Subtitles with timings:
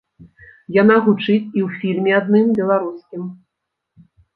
[0.81, 3.21] Яна гучыць і ў фільме адным беларускім.